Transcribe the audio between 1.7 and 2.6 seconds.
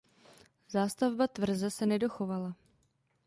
nedochovala.